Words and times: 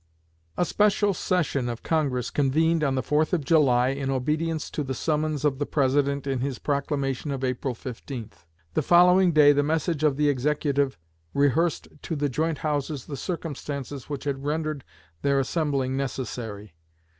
A 0.57 0.65
special 0.65 1.13
session 1.13 1.69
of 1.69 1.83
Congress 1.83 2.31
convened 2.31 2.83
on 2.83 2.95
the 2.95 3.03
4th 3.03 3.33
of 3.33 3.45
July, 3.45 3.89
in 3.89 4.09
obedience 4.09 4.71
to 4.71 4.83
the 4.83 4.95
summons 4.95 5.45
of 5.45 5.59
the 5.59 5.65
President 5.67 6.25
in 6.25 6.39
his 6.39 6.57
proclamation 6.57 7.29
of 7.29 7.43
April 7.43 7.75
15. 7.75 8.31
The 8.73 8.81
following 8.81 9.31
day 9.31 9.51
the 9.53 9.61
message 9.61 10.03
of 10.03 10.17
the 10.17 10.27
Executive 10.27 10.97
rehearsed 11.35 11.87
to 12.01 12.15
the 12.15 12.29
joint 12.29 12.57
Houses 12.57 13.05
the 13.05 13.15
circumstances 13.15 14.09
which 14.09 14.23
had 14.23 14.43
rendered 14.43 14.83
their 15.21 15.39
assembling 15.39 15.95
necessary. 15.95 16.73